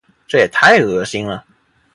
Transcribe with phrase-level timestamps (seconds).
[0.27, 1.45] 这也太恶心了。